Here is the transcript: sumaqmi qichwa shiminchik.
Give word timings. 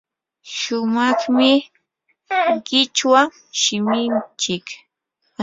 sumaqmi 0.57 1.51
qichwa 2.67 3.21
shiminchik. 3.59 4.65